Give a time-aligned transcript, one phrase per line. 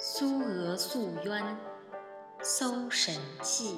[0.00, 1.42] 苏俄诉冤，
[2.40, 3.12] 搜神
[3.42, 3.76] 器。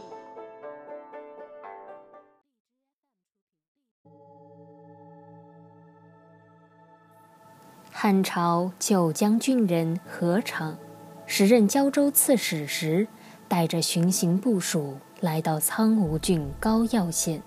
[7.90, 10.76] 汉朝九江郡人何尝，
[11.24, 13.08] 时任胶州刺史时，
[13.48, 17.42] 带着巡行部署来到苍梧郡高要县。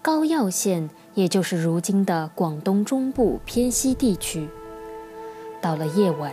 [0.00, 4.48] 高要县也就是如今的广东中部偏西地区。
[5.60, 6.32] 到了夜晚，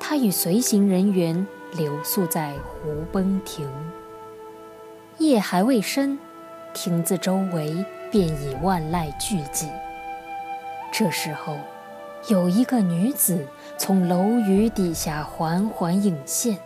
[0.00, 1.46] 他与随行人员
[1.76, 3.68] 留宿在湖奔亭。
[5.18, 6.18] 夜还未深，
[6.74, 9.68] 亭子周围便已万籁俱寂。
[10.90, 11.56] 这时候。
[12.28, 13.46] 有一个女子
[13.78, 16.58] 从楼宇底下缓缓隐现，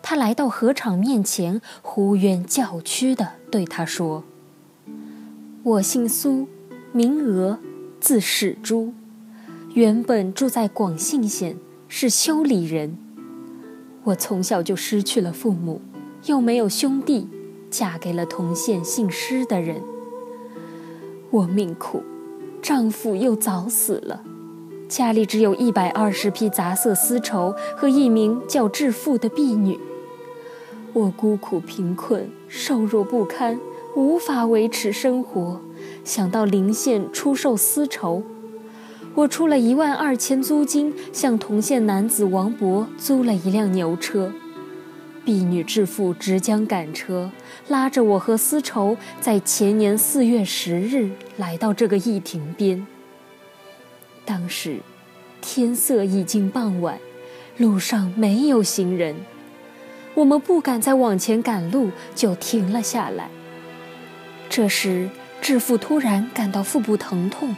[0.00, 4.22] 她来到何场面前，呼冤叫屈地对他说
[5.64, 6.46] ：“我姓苏，
[6.92, 7.58] 名娥，
[7.98, 8.94] 字史珠，
[9.74, 11.56] 原本住在广信县，
[11.94, 12.96] 是修理人。
[14.04, 15.82] 我从小就失去了父母，
[16.24, 17.28] 又没有兄弟，
[17.70, 19.82] 嫁给了同县姓施的人。
[21.30, 22.02] 我命苦，
[22.62, 24.22] 丈夫又早死了。”
[24.88, 29.78] 家里只有一百二十匹杂色丝绸和一名叫致富的婢女，
[30.94, 33.60] 我孤苦贫困，瘦弱不堪，
[33.94, 35.60] 无法维持生活。
[36.04, 38.22] 想到临县出售丝绸，
[39.14, 44.32] 我出了一万二千租金，向同县男子王伯租了一辆牛车。
[45.24, 47.30] 婢女智妇只将赶车，
[47.68, 52.86] 拉着我和丝绸，在前年四月十日来到这个驿亭边。
[54.24, 54.78] 当时，
[55.40, 56.98] 天色已经傍晚，
[57.58, 59.14] 路上没有行人，
[60.14, 63.28] 我们不敢再往前赶路，就停了下来。
[64.48, 67.54] 这时，智富突然感到腹部疼痛，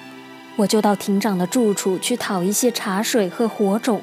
[0.57, 4.01] 我就到亭长的住处去讨一些茶水和火种。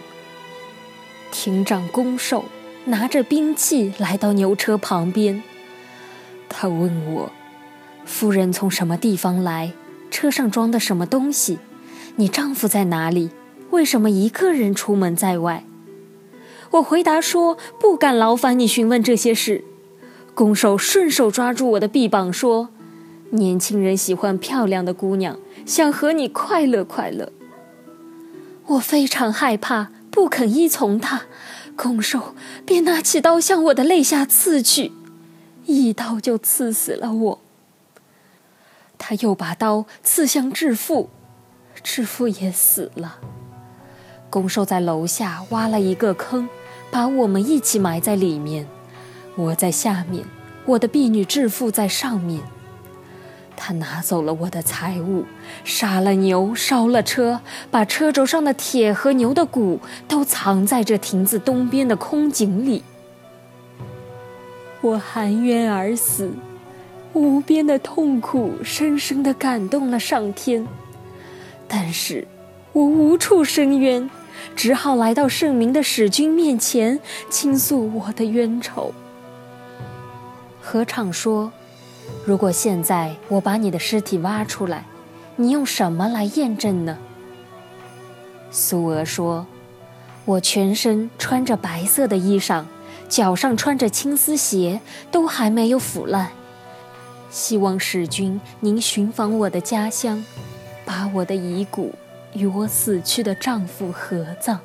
[1.31, 2.45] 亭长公寿
[2.85, 5.41] 拿着兵器来到牛车旁边，
[6.49, 7.31] 他问我
[8.05, 9.71] ：“夫人从什么地方来？
[10.09, 11.59] 车上装的什么东西？”
[12.17, 13.29] 你丈夫在哪里？
[13.69, 15.63] 为什么一个人出门在外？
[16.71, 19.63] 我回答说：“不敢劳烦你询问这些事。”
[20.35, 22.67] 弓手顺手抓住我的臂膀说
[23.31, 27.31] ：“年轻人喜欢漂亮的姑娘，想和你快乐快乐。”
[28.67, 31.23] 我非常害怕，不肯依从他。
[31.75, 32.35] 弓手
[32.65, 34.91] 便拿起刀向我的肋下刺去，
[35.65, 37.41] 一刀就刺死了我。
[38.97, 41.09] 他又把刀刺向智妇。
[41.83, 43.17] 智妇也死了。
[44.29, 46.47] 公寿在楼下挖了一个坑，
[46.91, 48.67] 把我们一起埋在里面。
[49.35, 50.23] 我在下面，
[50.65, 52.43] 我的婢女智妇在上面。
[53.63, 55.23] 他拿走了我的财物，
[55.63, 62.81] 杀了牛，烧了车，把车轴上的铁和牛的骨都藏在这亭子东边的空井里。
[64.81, 66.31] 我含冤而死，
[67.13, 70.67] 无边的痛苦深深地感动了上天。
[71.67, 72.27] 但是，
[72.73, 74.09] 我无处伸冤，
[74.55, 76.99] 只好来到圣明的使君面前
[77.29, 78.91] 倾诉我的冤仇。
[80.59, 81.51] 何场说
[82.25, 84.85] ：“如果现在我把你的尸体挖出来，
[85.35, 86.97] 你用什么来验证呢？”
[88.51, 89.45] 苏娥说
[90.25, 92.65] ：“我全身穿着白色的衣裳，
[93.07, 96.31] 脚上穿着青丝鞋，都还没有腐烂。
[97.29, 100.23] 希望使君您寻访我的家乡。”
[100.83, 101.93] 把我的遗骨
[102.33, 104.59] 与我死去的丈夫合葬。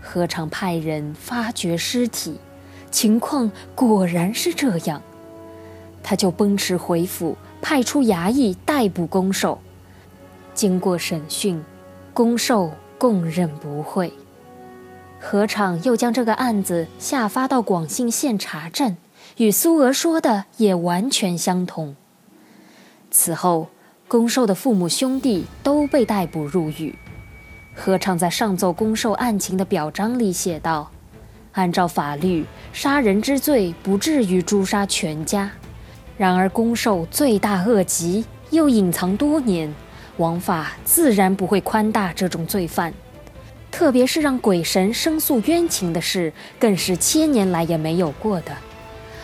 [0.00, 2.40] 何尝派人发掘尸体，
[2.90, 5.00] 情况果然是这样，
[6.02, 9.58] 他就奔驰回府，派出衙役逮捕公寿。
[10.54, 11.62] 经过审讯，
[12.12, 14.12] 公寿供认不讳。
[15.18, 18.96] 何敞又将这个案子下发到广信县查证，
[19.36, 21.96] 与苏娥说的也完全相同。
[23.10, 23.68] 此后。
[24.08, 26.92] 公寿的父母兄弟都被逮捕入狱。
[27.76, 30.90] 何敞在上奏公寿案情的表彰里写道
[31.54, 35.48] ：“按照法律，杀人之罪不至于诛杀全家。
[36.20, 39.74] 然而公寿罪大恶极，又隐藏多年，
[40.18, 42.92] 王法自然不会宽大这种罪犯。
[43.70, 48.52] 特别是让鬼神申诉冤情的事，更是千年来也没有过的。”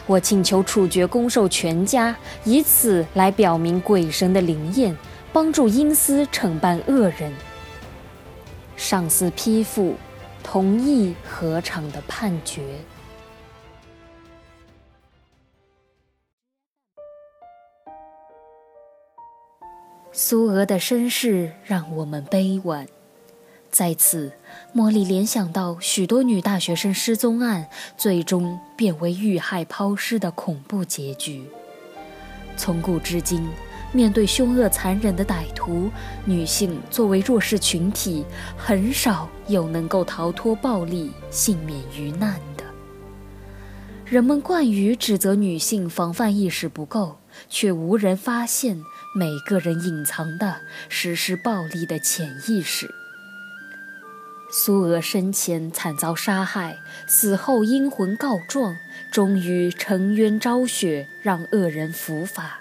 [0.09, 4.97] 我请求处决公寿全家，以此来表明鬼神的灵验，
[5.35, 7.31] 帮助阴司惩办恶人。
[8.75, 9.97] 上司批复，
[10.43, 12.63] 同意何场的判决。
[20.19, 22.87] 苏俄的身世让我们悲惋，
[23.71, 24.33] 在此，
[24.75, 27.69] 茉莉联想到许多女大学生失踪案
[27.99, 31.45] 最终变为遇害抛尸的恐怖结局。
[32.57, 33.47] 从古至今，
[33.93, 35.91] 面对凶恶残忍的歹徒，
[36.25, 38.25] 女性作为弱势群体，
[38.57, 42.65] 很少有能够逃脱暴力、幸免于难的。
[44.07, 47.17] 人们惯于指责女性防范意识不够，
[47.51, 48.83] 却无人发现
[49.19, 50.57] 每个人隐藏的
[50.91, 52.95] 实施暴力的潜意识。
[54.53, 56.77] 苏娥生前惨遭杀害，
[57.07, 58.77] 死后阴魂告状，
[59.11, 62.61] 终于沉冤昭雪，让恶人伏法。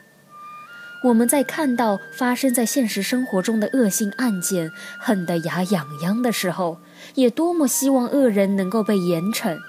[1.03, 6.79] 我们在看到发生在现实生活中的恶性案件，恨得牙痒痒的时候，
[7.15, 9.59] 也多么希望恶人能够被严惩，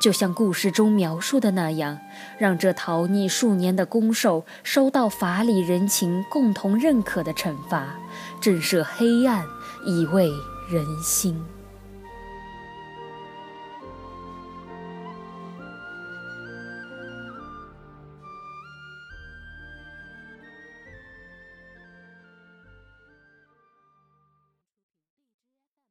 [0.00, 1.98] 就像故事中描述的那样，
[2.38, 7.96] 让这逃匿数年的攻受收到法理人情共同认可的惩罚，
[8.40, 9.44] 震慑黑暗，
[9.86, 10.30] 以慰。
[10.70, 11.59] 人心。